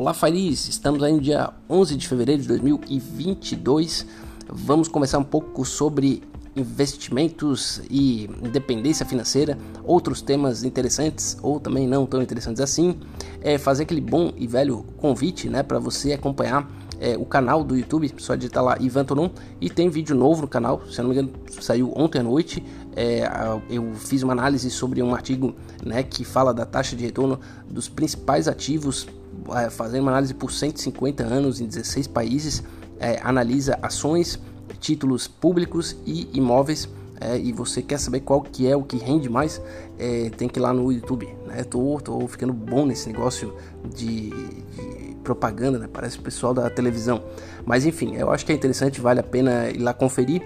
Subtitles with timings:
[0.00, 0.66] Olá, Fariz!
[0.66, 4.06] Estamos aí no dia 11 de fevereiro de 2022.
[4.48, 6.22] Vamos conversar um pouco sobre
[6.56, 12.98] investimentos e independência financeira, outros temas interessantes ou também não tão interessantes assim.
[13.42, 16.66] É fazer aquele bom e velho convite né, para você acompanhar
[16.98, 19.28] é, o canal do YouTube, só digitar lá Ivan Tonon
[19.60, 22.64] e tem vídeo novo no canal, se eu não me engano saiu ontem à noite,
[22.96, 23.28] é,
[23.68, 25.54] eu fiz uma análise sobre um artigo
[25.84, 29.06] né, que fala da taxa de retorno dos principais ativos,
[29.70, 32.62] fazendo uma análise por 150 anos em 16 países,
[32.98, 34.38] é, analisa ações,
[34.78, 36.88] títulos públicos e imóveis,
[37.20, 39.60] é, e você quer saber qual que é o que rende mais,
[39.98, 41.28] é, tem que ir lá no YouTube.
[41.46, 41.62] Né?
[41.64, 43.54] Tô, tô ficando bom nesse negócio
[43.94, 45.88] de, de propaganda, né?
[45.92, 47.22] Parece o pessoal da televisão.
[47.66, 50.42] Mas enfim, eu acho que é interessante, vale a pena ir lá conferir.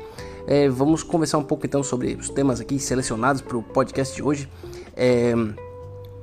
[0.47, 4.23] É, vamos conversar um pouco então sobre os temas aqui selecionados para o podcast de
[4.23, 4.49] hoje.
[4.97, 5.33] É,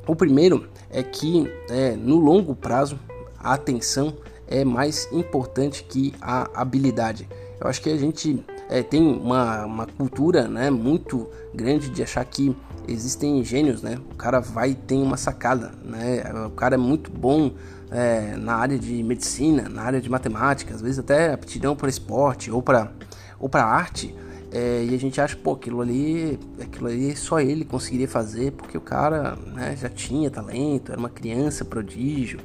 [0.08, 3.00] o primeiro é que é, no longo prazo
[3.40, 4.14] a atenção
[4.48, 7.28] é mais importante que a habilidade.
[7.60, 12.26] Eu acho que a gente é, tem uma, uma cultura né, muito grande de achar
[12.26, 12.56] que
[12.88, 13.98] existem gênios, né?
[14.12, 16.24] O cara vai tem uma sacada, né?
[16.48, 17.52] O cara é muito bom
[17.92, 22.50] é, na área de medicina, na área de matemática, às vezes até aptidão para esporte
[22.52, 22.92] ou para
[23.40, 24.16] ou para arte.
[24.52, 28.78] É, e a gente acha, pô, aquilo ali, aquilo ali só ele conseguiria fazer porque
[28.78, 32.40] o cara né, já tinha talento, era uma criança prodígio.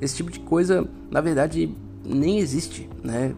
[0.00, 1.72] Esse tipo de coisa, na verdade,
[2.04, 3.34] nem existe, né?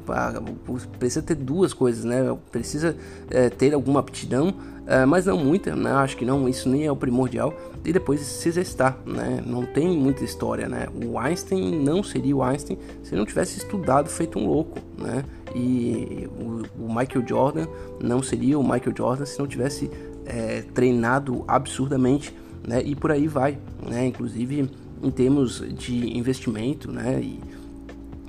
[0.98, 2.34] Precisa ter duas coisas, né?
[2.50, 2.96] Precisa
[3.30, 5.90] é, ter alguma aptidão Uh, mas não muita, né?
[5.92, 7.54] Acho que não, isso nem é o primordial.
[7.84, 9.42] E depois se exercitar, né?
[9.44, 10.88] Não tem muita história, né?
[11.06, 15.24] O Einstein não seria o Einstein se não tivesse estudado feito um louco, né?
[15.54, 17.66] E o, o Michael Jordan
[18.00, 19.90] não seria o Michael Jordan se não tivesse
[20.26, 22.34] é, treinado absurdamente,
[22.66, 22.82] né?
[22.82, 24.06] E por aí vai, né?
[24.06, 24.68] Inclusive
[25.02, 27.20] em termos de investimento, né?
[27.20, 27.40] E,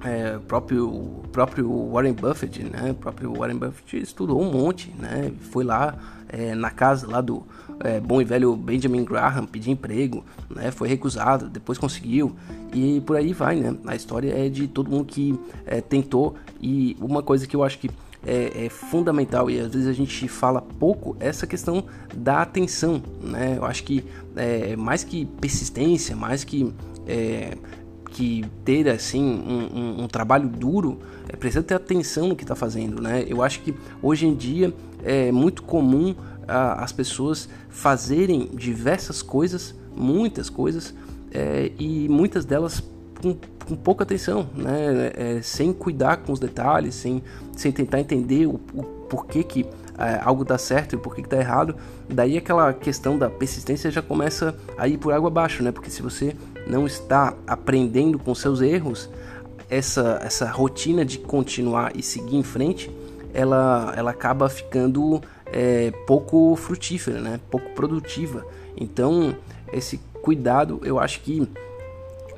[0.04, 2.92] é, próprio próprio Warren Buffett, né?
[2.92, 5.32] O próprio Warren Buffett estudou um monte, né?
[5.52, 5.98] Foi lá
[6.30, 7.44] é, na casa lá do
[7.80, 10.71] é, bom e velho Benjamin Graham pedir emprego, né?
[10.71, 12.36] Foi recusado, depois conseguiu
[12.73, 13.75] e por aí vai, né?
[13.86, 17.80] A história é de todo mundo que é, tentou e uma coisa que eu acho
[17.80, 17.89] que
[18.25, 21.83] é, é, fundamental e às vezes a gente fala pouco essa questão
[22.15, 23.55] da atenção, né?
[23.58, 24.03] Eu acho que
[24.36, 26.73] é, mais que persistência, mais que
[27.07, 27.55] é,
[28.11, 32.55] que ter assim um, um, um trabalho duro, é, precisa ter atenção no que está
[32.55, 33.25] fazendo, né?
[33.27, 36.15] Eu acho que hoje em dia é muito comum
[36.48, 40.94] as pessoas fazerem diversas coisas, muitas coisas,
[41.32, 42.83] é, e muitas delas
[43.22, 43.36] com,
[43.67, 45.11] com pouca atenção, né?
[45.16, 47.23] É, sem cuidar com os detalhes, sem,
[47.55, 49.66] sem tentar entender o, o porquê que
[49.98, 51.76] é, algo dá certo e porquê que está errado.
[52.10, 55.72] Daí aquela questão da persistência já começa a ir por água abaixo, né?
[55.72, 56.36] Porque se você
[56.67, 59.10] não está aprendendo com seus erros,
[59.70, 62.92] essa, essa rotina de continuar e seguir em frente,
[63.34, 67.39] ela, ela acaba ficando é, pouco frutífera, né?
[67.50, 68.45] pouco produtiva.
[68.76, 69.36] Então,
[69.72, 71.48] esse cuidado eu acho que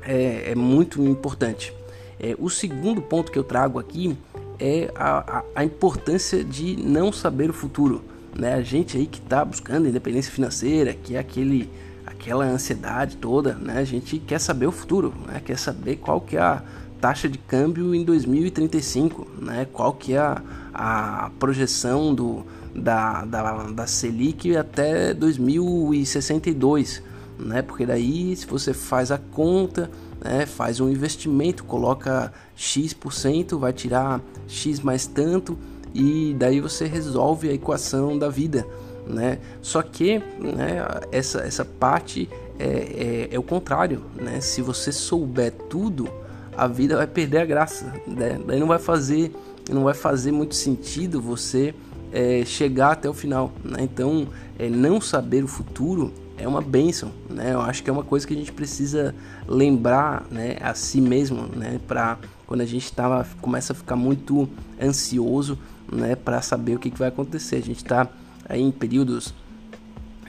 [0.02, 1.72] é, é muito importante.
[2.20, 4.16] É, o segundo ponto que eu trago aqui
[4.58, 8.02] é a, a, a importância de não saber o futuro.
[8.34, 8.54] Né?
[8.54, 11.70] A gente aí que está buscando independência financeira, que é aquele
[12.18, 13.78] aquela ansiedade toda, né?
[13.78, 15.40] A gente quer saber o futuro, né?
[15.44, 16.62] Quer saber qual que é a
[17.00, 19.66] taxa de câmbio em 2035, né?
[19.72, 20.42] Qual que é a,
[20.74, 22.44] a projeção do,
[22.78, 27.02] da, da, da Selic até 2062,
[27.38, 27.62] né?
[27.62, 29.90] Porque daí se você faz a conta,
[30.22, 30.46] né?
[30.46, 35.58] faz um investimento, coloca X%, vai tirar X mais tanto
[35.94, 38.66] e daí você resolve a equação da vida,
[39.06, 39.38] né?
[39.62, 42.28] Só que né, essa, essa parte
[42.58, 44.40] é, é, é, o contrário, né?
[44.40, 46.08] Se você souber tudo,
[46.56, 48.38] a vida vai perder a graça, né?
[48.46, 49.32] Daí não vai fazer,
[49.70, 51.74] não vai fazer muito sentido você
[52.12, 53.78] é, chegar até o final, né?
[53.80, 57.52] Então, é, não saber o futuro é uma benção, né?
[57.52, 59.14] Eu acho que é uma coisa que a gente precisa
[59.46, 64.48] lembrar, né, a si mesmo, né, para quando a gente tava, começa a ficar muito
[64.80, 65.58] ansioso,
[65.90, 67.56] né, para saber o que, que vai acontecer.
[67.56, 68.08] A gente está
[68.48, 69.34] aí em períodos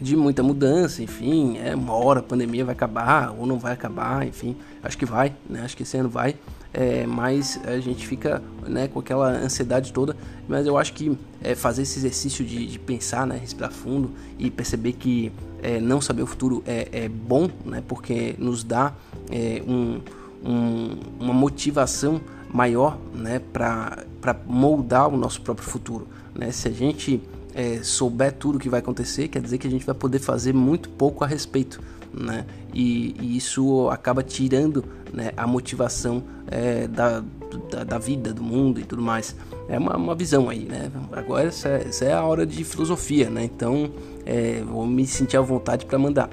[0.02, 4.26] de muita mudança, enfim, é uma hora a pandemia vai acabar ou não vai acabar,
[4.26, 5.62] enfim, acho que vai, né?
[5.62, 6.36] Acho que esse ano vai,
[6.74, 10.16] é, mas a gente fica né, com aquela ansiedade toda,
[10.48, 14.52] mas eu acho que é, fazer esse exercício de, de, pensar, né, respirar fundo e
[14.52, 15.32] perceber que
[15.62, 17.84] é, não saber o futuro é, é bom, né?
[17.88, 18.94] Porque nos dá
[19.30, 20.00] é, um,
[20.44, 22.22] um, uma motivação
[22.52, 24.06] maior, né, para
[24.46, 26.52] moldar o nosso próprio futuro, né?
[26.52, 27.22] Se a gente
[27.54, 30.54] é, souber tudo o que vai acontecer, quer dizer que a gente vai poder fazer
[30.54, 31.82] muito pouco a respeito,
[32.14, 32.46] né?
[32.74, 34.84] E, e isso acaba tirando
[35.14, 37.24] né, a motivação é, da,
[37.70, 39.36] da, da, vida, do mundo e tudo mais.
[39.68, 40.92] É uma, uma visão aí, né?
[41.12, 43.44] Agora essa, essa, é a hora de filosofia, né?
[43.44, 43.92] Então
[44.26, 46.30] é, vou me sentir à vontade para mandar.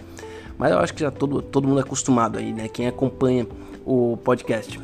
[0.59, 2.69] Mas eu acho que já todo, todo mundo é acostumado aí, né?
[2.69, 3.47] Quem acompanha
[3.85, 4.81] o podcast.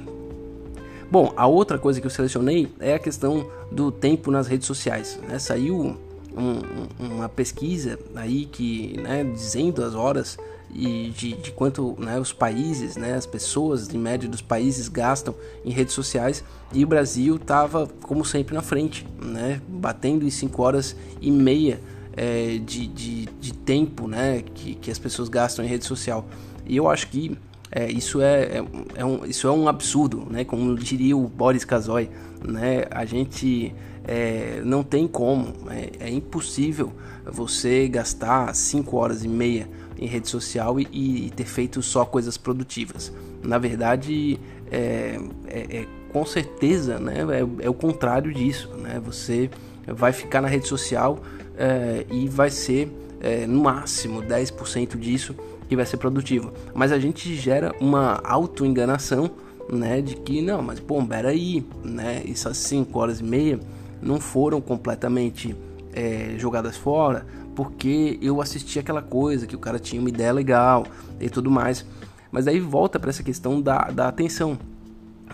[1.11, 5.19] Bom, a outra coisa que eu selecionei é a questão do tempo nas redes sociais.
[5.29, 5.39] Né?
[5.39, 5.95] Saiu
[6.35, 6.63] um,
[6.99, 10.39] uma pesquisa aí que, né, dizendo as horas
[10.73, 15.35] e de, de quanto né, os países, né, as pessoas em média dos países gastam
[15.65, 16.43] em redes sociais
[16.73, 21.79] e o Brasil estava como sempre na frente, né, batendo em 5 horas e meia
[22.17, 26.27] é, de, de, de, tempo né, que, que as pessoas gastam em rede social.
[26.67, 27.37] E eu acho que
[27.71, 28.65] é, isso, é, é,
[28.97, 32.09] é, um, isso é um absurdo, né, como diria o Boris Kazoy.
[32.43, 33.75] Né, a gente
[34.05, 36.93] é, não tem como, é, é impossível
[37.25, 39.69] você gastar 5 horas e meia
[40.03, 43.13] em rede social e, e, ter feito só coisas produtivas.
[43.43, 44.39] Na verdade,
[44.71, 48.69] é, é, é com certeza né, é, é, o contrário disso.
[48.77, 49.01] Né?
[49.05, 49.49] Você
[49.87, 51.19] vai ficar na rede social
[51.57, 52.91] é, e vai ser
[53.21, 55.35] é, no máximo 10% disso
[55.69, 56.53] que vai ser produtivo.
[56.75, 59.31] Mas a gente gera uma auto-enganação
[59.71, 63.61] né, de que não, mas pô, peraí, né, essas 5 horas e meia
[64.03, 65.57] não foram completamente
[65.95, 70.87] é, jogadas fora porque eu assisti aquela coisa que o cara tinha uma ideia legal
[71.21, 71.85] e tudo mais.
[72.31, 74.59] Mas aí volta para essa questão da, da atenção.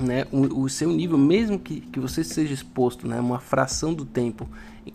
[0.00, 0.26] Né?
[0.32, 4.48] O, o, seu nível, mesmo que, que você seja exposto né, uma fração do tempo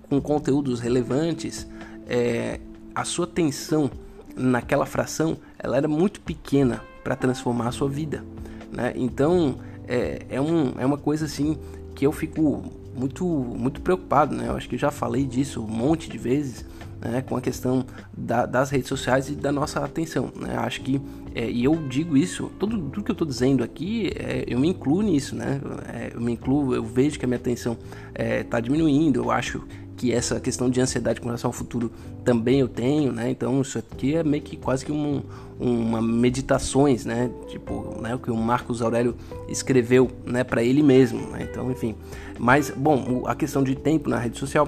[0.10, 1.68] com conteúdos relevantes,
[2.08, 2.60] é,
[2.96, 3.90] a sua atenção
[4.36, 8.24] naquela fração ela era muito pequena para transformar a sua vida.
[8.72, 8.94] Né?
[8.96, 11.58] Então é, é, um, é uma coisa assim
[11.96, 12.64] que eu fico
[12.96, 14.36] muito, muito preocupado.
[14.36, 14.48] Né?
[14.48, 16.66] Eu acho que já falei disso um monte de vezes
[17.04, 17.86] né, com a questão
[18.16, 20.32] da, das redes sociais e da nossa atenção.
[20.36, 20.56] Né?
[20.58, 21.02] Acho que,
[21.36, 24.70] é, e eu digo isso, tudo, tudo que eu estou dizendo aqui, é, eu me
[24.70, 25.60] incluo nisso, né?
[25.92, 27.78] É, eu me incluo, eu vejo que a minha atenção
[28.16, 29.64] está é, diminuindo, eu acho
[30.04, 31.90] que essa questão de ansiedade com relação ao futuro
[32.26, 33.30] também eu tenho, né?
[33.30, 35.24] Então isso aqui é meio que quase que um,
[35.58, 37.32] uma meditações, né?
[37.48, 38.14] Tipo, né?
[38.14, 39.16] O que o Marcos Aurélio
[39.48, 40.44] escreveu, né?
[40.44, 41.48] Para ele mesmo, né?
[41.50, 41.96] Então, enfim.
[42.38, 44.68] Mas, bom, a questão de tempo na rede social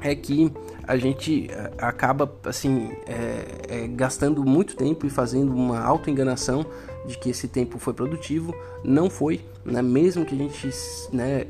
[0.00, 0.50] é que
[0.88, 6.64] a gente eh, acaba assim é, é, gastando muito tempo e fazendo uma auto-enganação
[7.06, 9.82] de que esse tempo foi produtivo, não foi, né?
[9.82, 10.70] mesmo que a gente
[11.12, 11.44] né,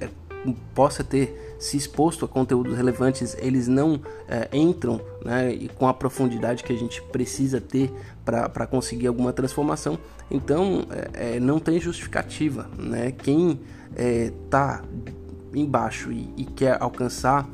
[0.75, 6.63] possa ter se exposto a conteúdos relevantes, eles não é, entram né, com a profundidade
[6.63, 7.91] que a gente precisa ter
[8.23, 9.99] para conseguir alguma transformação.
[10.31, 10.85] Então,
[11.15, 12.69] é, não tem justificativa.
[12.79, 13.13] Né?
[13.13, 13.59] Quem
[13.97, 14.85] está
[15.55, 17.49] embaixo e, e, quer alcançar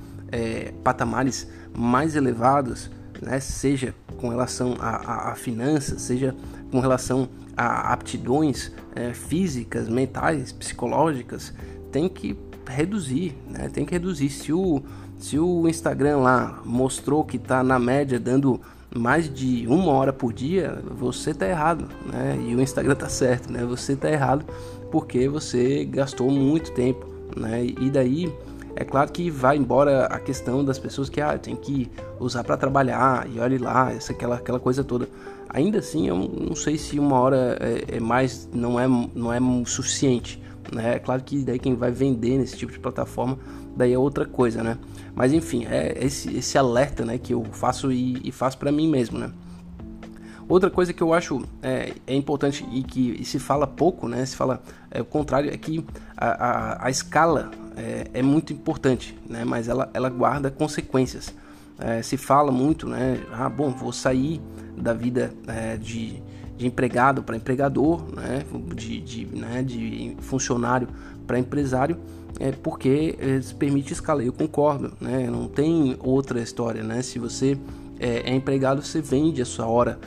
[0.82, 1.46] patamares
[1.76, 2.90] mais elevados,
[3.22, 6.34] né, seja com relação a, a, a finanças, seja
[6.72, 11.52] com relação a aptidões é, físicas, mentais, psicológicas,
[11.92, 12.36] tem que
[12.66, 13.68] reduzir, né?
[13.68, 14.30] Tem que reduzir.
[14.30, 14.82] Se o,
[15.18, 18.60] se o Instagram lá mostrou que está na média dando
[18.94, 22.38] mais de uma hora por dia, você está errado, né?
[22.48, 23.64] E o Instagram está certo, né?
[23.64, 24.44] Você está errado
[24.90, 27.64] porque você gastou muito tempo, né?
[27.64, 28.32] E daí
[28.74, 32.56] é claro que vai embora a questão das pessoas que ah, tem que usar para
[32.56, 35.08] trabalhar e olhe lá, essa aquela, aquela coisa toda.
[35.48, 39.38] Ainda assim, eu não sei se uma hora é, é mais não é não é
[39.66, 40.40] suficiente,
[40.72, 40.96] né?
[40.96, 43.38] É claro que daí quem vai vender nesse tipo de plataforma
[43.76, 44.78] daí é outra coisa, né?
[45.14, 48.88] Mas enfim, é esse, esse alerta, né, que eu faço e, e faço para mim
[48.88, 49.30] mesmo, né?
[50.48, 54.26] Outra coisa que eu acho é, é importante e que e se fala pouco, né?
[54.26, 55.84] Se fala é, o contrário, é que
[56.16, 59.44] a, a, a escala é, é, muito importante, né?
[59.44, 61.32] Mas ela, ela guarda consequências.
[61.80, 63.20] É, se fala muito, né?
[63.32, 64.40] Ah, bom, vou sair
[64.76, 66.22] da vida é, de,
[66.56, 68.44] de empregado para empregador, né?
[68.74, 69.62] De, de, né?
[69.62, 70.88] de funcionário
[71.26, 71.96] para empresário,
[72.38, 74.24] é porque é, se permite escalar.
[74.24, 75.28] Eu concordo, né?
[75.30, 77.02] Não tem outra história, né?
[77.02, 77.58] Se você
[77.98, 79.98] é, é empregado, você vende a sua hora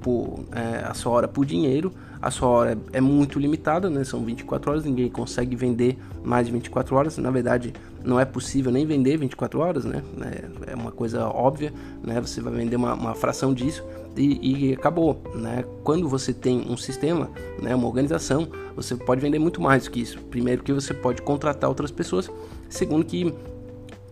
[0.00, 1.92] por é, a sua hora por dinheiro.
[2.22, 4.04] A sua hora é, muito limitada, né?
[4.04, 7.18] São 24 horas, ninguém consegue vender mais de 24 horas.
[7.18, 7.74] Na verdade,
[8.04, 10.04] não é possível nem vender 24 horas, né?
[10.20, 12.20] É, é uma coisa óbvia, né?
[12.20, 13.84] Você vai vender uma, uma fração disso
[14.16, 15.64] e, e, acabou, né?
[15.82, 17.28] Quando você tem um sistema,
[17.60, 17.74] né?
[17.74, 20.20] Uma organização, você pode vender muito mais do que isso.
[20.30, 22.30] Primeiro que você pode contratar outras pessoas.
[22.68, 23.34] Segundo que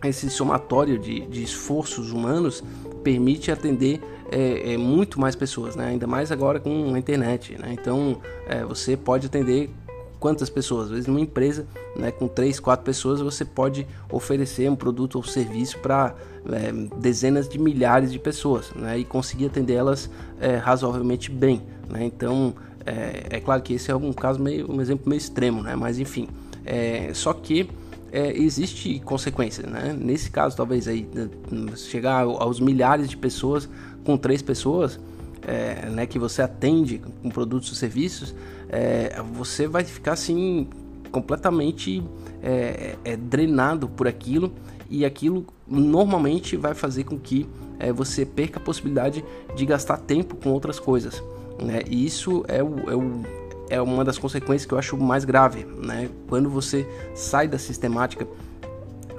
[0.02, 2.64] esse somatório de, de esforços humanos
[3.02, 5.86] permite atender é, é, muito mais pessoas, né?
[5.86, 7.56] ainda mais agora com a internet.
[7.58, 7.76] Né?
[7.80, 9.70] Então é, você pode atender
[10.20, 10.84] quantas pessoas?
[10.84, 11.66] Às vezes numa empresa,
[11.96, 16.14] né, com três, quatro pessoas, você pode oferecer um produto ou serviço para
[16.52, 22.04] é, dezenas de milhares de pessoas, né, e conseguir atender elas é, razoavelmente bem, né?
[22.04, 22.54] Então,
[22.84, 25.74] é, é, claro que esse é um caso meio, um exemplo meio extremo, né?
[25.74, 26.28] Mas enfim,
[26.64, 27.68] é, só que
[28.12, 29.96] é, existe consequência, né?
[29.98, 31.08] Nesse caso, talvez aí
[31.76, 33.68] chegar aos milhares de pessoas
[34.04, 34.98] com três pessoas,
[35.42, 38.34] é, né, que você atende com produtos ou serviços,
[38.68, 40.68] é, você vai ficar assim
[41.10, 42.02] completamente
[42.42, 44.52] é, é, drenado por aquilo
[44.88, 47.48] e aquilo normalmente vai fazer com que
[47.78, 49.24] é, você perca a possibilidade
[49.54, 51.22] de gastar tempo com outras coisas.
[51.60, 51.82] Né?
[51.88, 53.22] E isso é, o, é, o,
[53.70, 55.64] é uma das consequências que eu acho mais grave.
[55.64, 56.10] Né?
[56.28, 58.26] Quando você sai da sistemática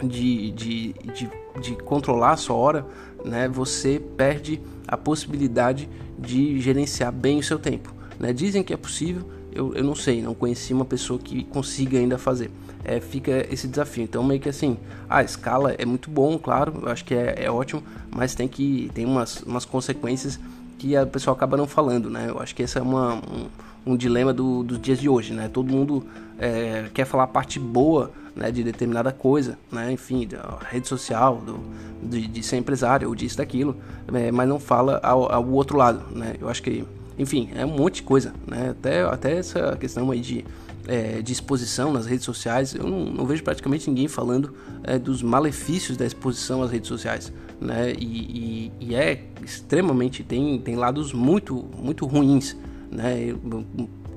[0.04, 1.30] de, de, de,
[1.62, 2.86] de controlar a sua hora,
[3.24, 3.48] né?
[3.48, 5.90] você perde a possibilidade
[6.20, 7.94] de gerenciar bem o seu tempo.
[8.20, 8.34] Né?
[8.34, 12.18] Dizem que é possível, eu, eu não sei, não conheci uma pessoa que consiga ainda
[12.18, 12.52] fazer.
[12.84, 14.04] É, fica esse desafio.
[14.04, 14.78] Então, meio que assim,
[15.10, 18.92] a escala é muito bom, claro, eu acho que é, é ótimo, mas tem que
[18.94, 20.40] tem umas, umas consequências
[20.80, 22.26] que a pessoa acaba não falando, né?
[22.28, 23.48] Eu acho que esse é uma, um,
[23.86, 25.48] um dilema do, dos dias de hoje, né?
[25.48, 26.06] Todo mundo
[26.38, 29.92] é, quer falar a parte boa né, de determinada coisa, né?
[29.92, 31.60] Enfim, da rede social, do,
[32.04, 33.76] de, de ser empresário ou disso, daquilo,
[34.14, 36.36] é, mas não fala ao, ao outro lado, né?
[36.40, 36.86] Eu acho que
[37.18, 38.70] enfim, é um monte de coisa, né?
[38.72, 40.46] Até, até essa questão aí de,
[40.88, 45.22] é, de exposição nas redes sociais, eu não, não vejo praticamente ninguém falando é, dos
[45.22, 47.94] malefícios da exposição às redes sociais, né?
[47.94, 52.56] E, e, e, é extremamente, tem, tem lados muito, muito ruins,
[52.92, 53.34] né?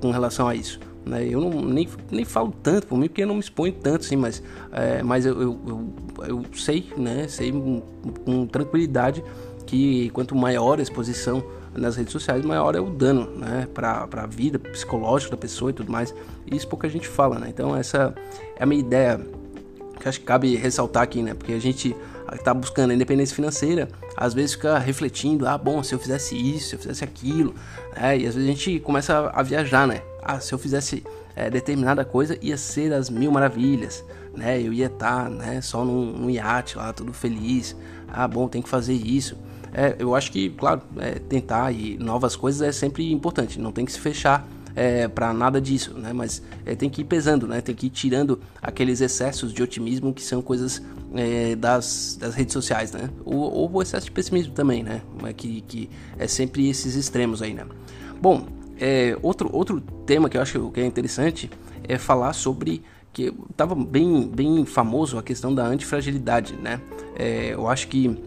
[0.01, 0.81] Com relação a isso.
[1.07, 1.27] Né?
[1.29, 4.17] Eu não, nem, nem falo tanto por mim, porque eu não me exponho tanto, assim,
[4.17, 5.95] mas, é, mas eu, eu,
[6.27, 7.29] eu, sei, né?
[7.29, 7.53] Sei
[8.25, 9.23] com tranquilidade
[9.67, 11.43] que quanto maior a exposição
[11.75, 15.75] nas redes sociais, maior é o dano, né, para a vida psicológica da pessoa e
[15.75, 16.15] tudo mais.
[16.47, 17.49] E isso pouca gente fala, né?
[17.49, 18.15] Então essa
[18.57, 19.21] é a minha ideia
[19.99, 21.35] que acho que cabe ressaltar aqui, né?
[21.35, 21.97] Porque a gente
[22.33, 26.69] está buscando a independência financeira, às vezes fica refletindo, ah, bom, se eu fizesse isso,
[26.69, 27.55] se eu fizesse aquilo,
[27.97, 28.19] né?
[28.19, 30.03] E às vezes a gente começa a viajar, né?
[30.23, 31.05] Ah, se eu fizesse
[31.35, 34.05] é, determinada coisa, ia ser as mil maravilhas,
[34.35, 34.61] né?
[34.61, 37.77] Eu ia estar, tá, né, só num, num iate lá, tudo feliz.
[38.09, 39.37] Ah, bom, tem que fazer isso.
[39.73, 43.85] É, eu acho que, claro, é, tentar e novas coisas é sempre importante, não tem
[43.85, 46.13] que se fechar é, para nada disso, né?
[46.13, 47.61] Mas é, tem que ir pesando, né?
[47.61, 50.83] Tem que ir tirando aqueles excessos de otimismo que são coisas
[51.15, 53.09] é, das, das redes sociais, né?
[53.25, 55.03] Ou, ou, o excesso de pessimismo também, né?
[55.37, 57.67] Que, que é sempre esses extremos aí, né?
[58.21, 58.47] Bom,
[58.79, 61.51] é, outro, outro tema que eu acho que é interessante
[61.87, 66.81] é falar sobre que estava bem, bem famoso a questão da antifragilidade, né?
[67.17, 68.19] É, eu acho que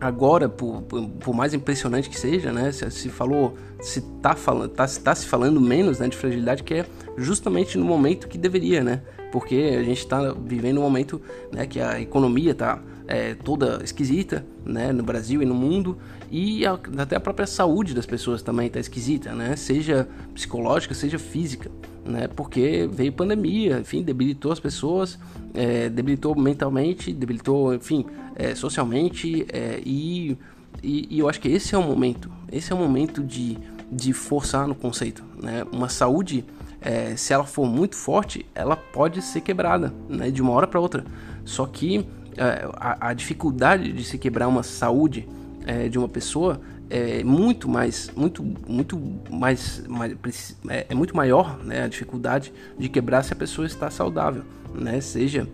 [0.00, 4.70] agora, por, por, por, mais impressionante que seja, né, se, se falou, se tá falando,
[4.70, 6.86] tá, tá se falando menos né, de fragilidade, que é
[7.16, 9.02] justamente no momento que deveria, né?
[9.32, 11.20] Porque a gente está vivendo um momento,
[11.52, 15.98] né, que a economia está é, toda esquisita, né, no Brasil e no mundo,
[16.30, 19.56] e a, até a própria saúde das pessoas também está esquisita, né?
[19.56, 21.70] Seja psicológica, seja física
[22.06, 22.28] né?
[22.28, 25.18] Porque veio pandemia, enfim, debilitou as pessoas,
[25.52, 30.36] é, debilitou mentalmente, debilitou, enfim, é, socialmente é, e,
[30.82, 33.58] e, e, eu acho que esse é o momento, esse é o momento de,
[33.90, 35.64] de forçar no conceito, né?
[35.72, 36.44] Uma saúde,
[36.80, 40.30] é, se ela for muito forte, ela pode ser quebrada, né?
[40.30, 41.04] De uma hora para outra.
[41.44, 45.26] Só que é, a, a, dificuldade de se quebrar uma saúde
[45.66, 49.00] é, de uma pessoa é muito mais, muito, muito
[49.30, 53.90] mais, mais é, é, muito maior, né, a dificuldade de quebrar se a pessoa está
[53.90, 54.42] saudável,
[54.74, 55.48] né, seja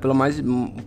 [0.00, 0.40] pela mais,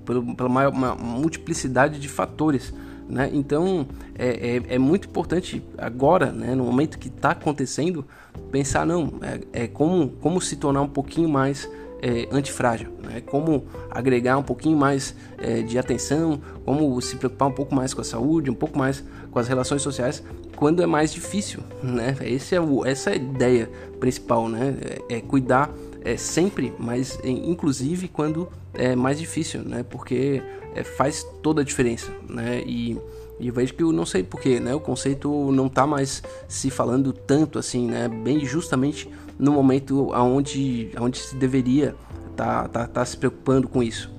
[0.06, 2.74] pela, pela maior uma multiplicidade de fatores,
[3.08, 8.06] né, então é, é, é, muito importante agora, né, no momento que está acontecendo,
[8.52, 11.70] pensar não, é, é como, como se tornar um pouquinho mais
[12.02, 13.22] é, antifrágil, né?
[13.22, 18.02] como agregar um pouquinho mais é, de atenção, como se preocupar um pouco mais com
[18.02, 20.22] a saúde, um pouco mais com as relações sociais,
[20.56, 22.16] quando é mais difícil, né?
[22.22, 23.70] Esse é o, essa é a ideia
[24.00, 24.76] principal, né?
[25.10, 25.72] É, é cuidar
[26.04, 29.84] é, sempre, mas inclusive quando é mais difícil, né?
[29.84, 30.42] Porque
[30.76, 32.62] é, faz toda a diferença, né?
[32.66, 32.98] E,
[33.40, 34.76] e vejo que eu não sei porquê, né?
[34.76, 38.08] O conceito não está mais se falando tanto assim, né?
[38.08, 39.10] Bem justamente
[39.40, 41.96] no momento onde, onde se deveria
[42.36, 44.12] tá, tá, tá se preocupando com isso.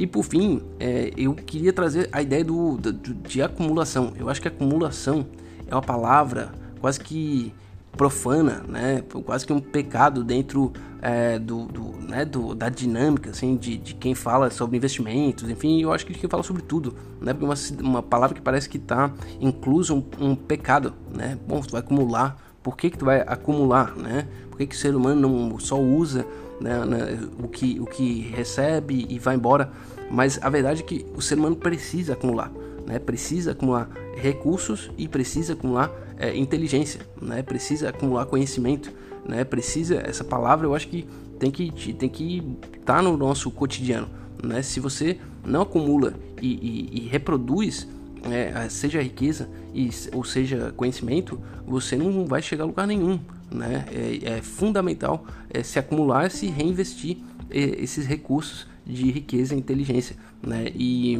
[0.00, 4.14] E por fim, é, eu queria trazer a ideia do, do, de acumulação.
[4.18, 5.26] Eu acho que acumulação
[5.66, 7.52] é uma palavra quase que
[7.92, 9.04] profana, né?
[9.26, 12.24] quase que um pecado dentro é, do, do, né?
[12.24, 16.30] do, da dinâmica assim, de, de quem fala sobre investimentos, enfim, eu acho que quem
[16.30, 17.36] fala sobre tudo, né?
[17.38, 21.36] Uma, uma palavra que parece que está incluso um, um, pecado, né?
[21.46, 24.26] Bom, tu vai acumular Por que, que tu vai acumular, né?
[24.48, 26.24] Por que, que o ser humano não só usa
[26.60, 29.70] né, né, o, que, o que recebe e vai embora?
[30.10, 32.52] Mas a verdade é que o ser humano precisa acumular,
[32.86, 32.98] né?
[32.98, 37.42] Precisa acumular recursos e precisa acumular é, inteligência, né?
[37.42, 38.92] Precisa acumular conhecimento,
[39.26, 39.44] né?
[39.44, 41.06] Precisa essa palavra eu acho que
[41.38, 42.42] tem que tem que
[42.78, 44.08] estar tá no nosso cotidiano,
[44.42, 44.62] né?
[44.62, 47.86] Se você não acumula e, e, e reproduz
[48.24, 53.18] é, seja riqueza e, ou seja conhecimento, você não vai chegar a lugar nenhum.
[53.50, 53.84] Né?
[53.90, 57.18] É, é fundamental é, se acumular, se reinvestir
[57.50, 60.16] é, esses recursos de riqueza e inteligência.
[60.42, 60.70] Né?
[60.74, 61.16] E,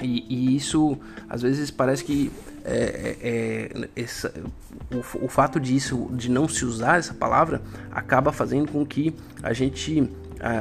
[0.00, 0.96] e, e isso
[1.28, 2.30] às vezes parece que
[2.64, 4.32] é, é, essa,
[4.92, 9.52] o, o, fato disso, de não se usar essa palavra, acaba fazendo com que a
[9.52, 10.08] gente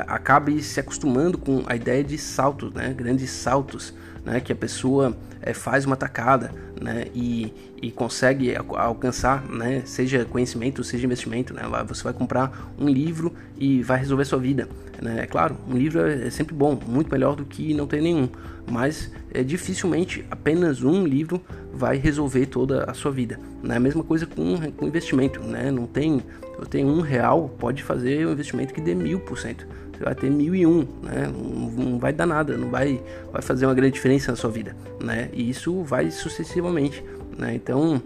[0.07, 2.93] acabe se acostumando com a ideia de saltos, né?
[2.93, 9.43] grandes saltos né, que a pessoa é, faz uma tacada né, e, e consegue alcançar,
[9.50, 11.53] né, seja conhecimento, seja investimento.
[11.53, 14.67] Né, você vai comprar um livro e vai resolver sua vida.
[15.01, 15.21] Né?
[15.21, 18.29] É claro, um livro é, é sempre bom, muito melhor do que não ter nenhum,
[18.69, 21.41] mas é, dificilmente apenas um livro
[21.73, 23.39] vai resolver toda a sua vida.
[23.63, 23.77] Né?
[23.77, 25.41] A mesma coisa com, com investimento.
[25.41, 25.71] Né?
[25.71, 26.21] Não tem,
[26.62, 29.68] eu tenho um real, pode fazer um investimento que dê mil por cento
[30.01, 31.27] você vai ter mil e um, né?
[31.27, 33.01] Não, não, vai dar nada, não vai,
[33.32, 35.30] vai fazer uma grande diferença na sua vida, né?
[35.32, 37.03] E isso vai sucessivamente,
[37.38, 37.53] né?
[37.53, 38.01] Então,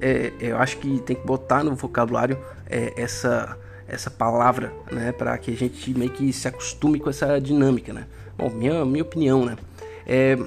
[0.00, 2.36] é, eu acho que tem que botar no vocabulário
[2.68, 5.10] é, essa essa palavra, né?
[5.12, 8.06] Para que a gente meio que se acostume com essa dinâmica, né?
[8.36, 9.56] Bom, minha, minha opinião, né?
[10.06, 10.38] É,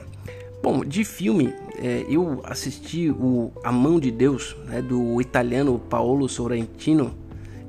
[0.64, 4.82] bom, de filme, é, eu assisti o A Mão de Deus, né?
[4.82, 7.14] Do italiano Paolo Sorrentino,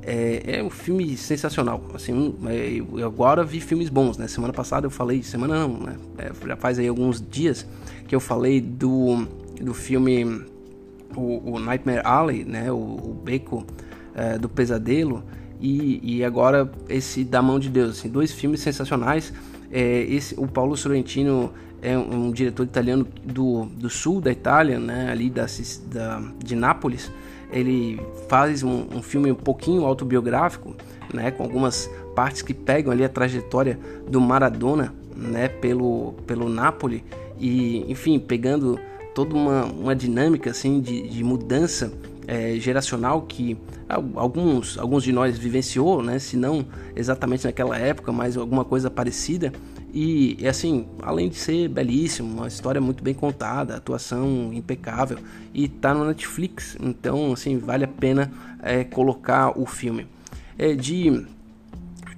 [0.01, 1.83] é, é, um filme sensacional.
[1.93, 4.29] Assim, é, eu agora vi filmes bons, né?
[4.29, 5.97] Semana passada eu falei, semana não, né?
[6.19, 7.67] É, já faz aí alguns dias
[8.07, 9.27] que eu falei do,
[9.61, 10.45] do filme
[11.17, 12.71] o, o Nightmare Alley, né?
[12.71, 13.67] O, o Beco
[14.15, 15.25] é, do Pesadelo
[15.61, 19.33] e, e, agora esse da Mão de Deus, assim, dois filmes sensacionais.
[19.73, 21.53] É, esse, o Paulo Sorrentino
[21.85, 25.11] é um, um, diretor italiano do, do sul da Itália, né?
[25.11, 25.47] Ali da,
[25.93, 27.11] da de Nápoles
[27.55, 30.75] ele faz um, um filme um pouquinho autobiográfico,
[31.13, 37.05] né, com algumas partes que pegam ali a trajetória do Maradona, né, pelo pelo Napoli
[37.39, 38.79] e, enfim, pegando
[39.15, 41.93] toda uma, uma dinâmica assim de, de mudança
[42.27, 43.57] é, geracional que
[43.95, 49.53] alguns alguns de nós vivenciou, né, se não exatamente naquela época, mas alguma coisa parecida
[49.97, 55.19] e, assim, além de ser belíssimo, uma história muito bem contada, atuação impecável
[55.55, 60.09] e tá no Netflix, então assim vale a pena é, colocar o filme.
[60.59, 61.25] É, de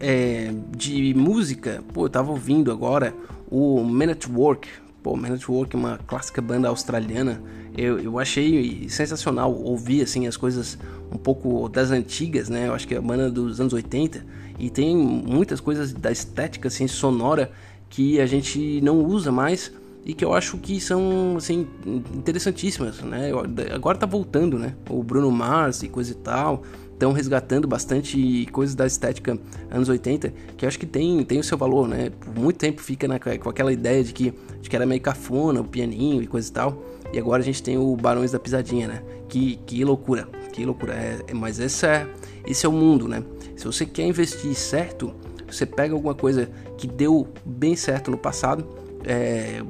[0.00, 3.14] é, de música, pô, eu tava ouvindo agora
[3.50, 4.68] o Man at Work.
[5.02, 7.42] Pô, Man at Work é uma clássica banda australiana.
[7.76, 10.78] Eu, eu achei sensacional ouvir assim as coisas
[11.12, 12.68] um pouco das antigas, né?
[12.68, 14.24] Eu acho que é a banda dos anos 80
[14.58, 17.50] e tem muitas coisas da estética assim sonora
[17.88, 19.72] que a gente não usa mais
[20.04, 21.66] e que eu acho que são assim
[22.14, 23.30] interessantíssimas, né?
[23.74, 24.74] Agora tá voltando, né?
[24.88, 26.62] O Bruno Mars e coisa e tal
[26.96, 29.38] estão resgatando bastante coisas da estética
[29.70, 32.10] anos 80 que acho que tem, tem o seu valor, né?
[32.10, 35.60] Por muito tempo fica na, com aquela ideia de que, de que era meio cafona,
[35.60, 36.82] o pianinho e coisa e tal.
[37.12, 39.02] E agora a gente tem o Barões da Pisadinha, né?
[39.28, 40.94] Que, que loucura, que loucura.
[40.94, 42.06] É, mas esse é,
[42.46, 43.22] esse é o mundo, né?
[43.56, 45.14] Se você quer investir certo,
[45.46, 48.66] você pega alguma coisa que deu bem certo no passado,
[49.04, 49.62] é,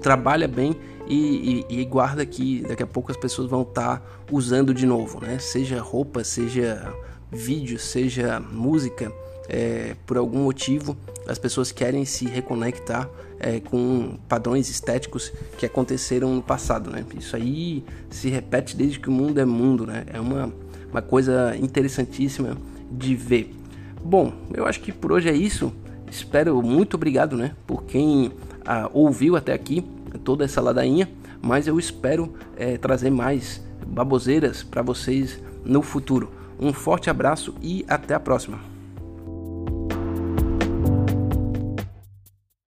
[0.00, 4.06] trabalha bem e, e, e, guarda que daqui a pouco as pessoas vão estar tá
[4.30, 5.38] usando de novo, né?
[5.38, 6.92] Seja roupa, seja
[7.30, 9.12] vídeo, seja música,
[9.48, 13.08] é, por algum motivo as pessoas querem se reconectar
[13.38, 17.04] é, com padrões estéticos que aconteceram no passado, né?
[17.16, 20.04] Isso aí se repete desde que o mundo é mundo, né?
[20.12, 20.52] É uma,
[20.90, 22.56] uma coisa interessantíssima
[22.90, 23.54] de ver.
[24.02, 25.72] Bom, eu acho que por hoje é isso.
[26.10, 28.32] Espero muito obrigado, né, por quem
[28.64, 29.84] ah, ouviu até aqui
[30.24, 31.08] toda essa ladainha.
[31.40, 36.30] Mas eu espero é, trazer mais baboseiras para vocês no futuro.
[36.58, 38.77] Um forte abraço e até a próxima.